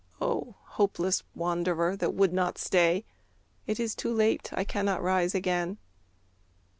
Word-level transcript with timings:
O 0.19 0.55
hopeless 0.63 1.21
wanderer 1.35 1.95
that 1.95 2.15
would 2.15 2.33
not 2.33 2.57
stay, 2.57 3.05
("It 3.67 3.79
is 3.79 3.93
too 3.93 4.11
late, 4.11 4.49
I 4.51 4.63
cannot 4.63 5.03
rise 5.03 5.35
again!") 5.35 5.77